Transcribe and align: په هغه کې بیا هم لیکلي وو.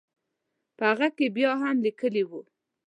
په 0.77 0.83
هغه 0.91 1.07
کې 1.17 1.27
بیا 1.35 1.51
هم 1.61 1.75
لیکلي 1.85 2.23
وو. 2.25 2.41